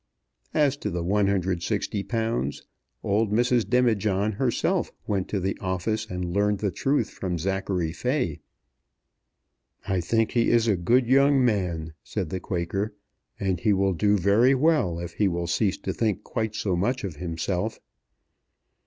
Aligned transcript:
As 0.55 0.77
to 0.77 0.89
the 0.89 1.03
£160, 1.03 2.61
old 3.03 3.31
Mrs. 3.31 3.69
Demijohn 3.69 4.31
herself 4.31 4.91
went 5.05 5.27
to 5.27 5.39
the 5.39 5.55
office, 5.59 6.07
and 6.07 6.33
learned 6.33 6.57
the 6.57 6.71
truth 6.71 7.11
from 7.11 7.37
Zachary 7.37 7.91
Fay. 7.93 8.39
"I 9.87 10.01
think 10.01 10.31
he 10.31 10.49
is 10.49 10.67
a 10.67 10.75
good 10.75 11.05
young 11.05 11.45
man," 11.45 11.93
said 12.03 12.31
the 12.31 12.39
Quaker, 12.39 12.95
"and 13.39 13.59
he 13.59 13.73
will 13.73 13.93
do 13.93 14.17
very 14.17 14.55
well 14.55 14.97
if 14.97 15.13
he 15.13 15.27
will 15.27 15.45
cease 15.45 15.77
to 15.77 15.93
think 15.93 16.23
quite 16.23 16.55
so 16.55 16.75
much 16.75 17.03
of 17.03 17.17
himself." 17.17 17.79